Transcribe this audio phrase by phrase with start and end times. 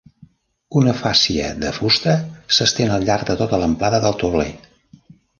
[0.79, 2.15] Una fàscia de fusta
[2.57, 4.47] s'estén al llarg de tota la amplada del tauler.